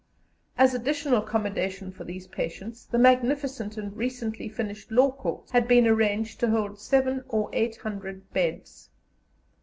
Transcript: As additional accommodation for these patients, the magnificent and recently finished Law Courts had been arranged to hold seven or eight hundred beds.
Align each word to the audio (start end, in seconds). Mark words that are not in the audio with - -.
As 0.57 0.73
additional 0.73 1.21
accommodation 1.21 1.91
for 1.91 2.05
these 2.05 2.25
patients, 2.25 2.85
the 2.85 2.97
magnificent 2.97 3.77
and 3.77 3.95
recently 3.95 4.49
finished 4.49 4.89
Law 4.89 5.11
Courts 5.11 5.51
had 5.51 5.67
been 5.67 5.85
arranged 5.85 6.39
to 6.39 6.49
hold 6.49 6.79
seven 6.79 7.23
or 7.29 7.51
eight 7.53 7.75
hundred 7.75 8.33
beds. 8.33 8.89